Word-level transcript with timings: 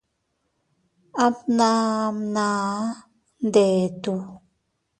Abbnamnaʼa 1.25 2.87
ndettu. 3.45 4.13